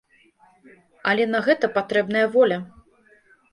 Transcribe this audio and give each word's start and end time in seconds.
Але 1.11 1.27
на 1.35 1.43
гэта 1.49 1.71
патрэбная 1.77 2.25
воля. 2.39 2.57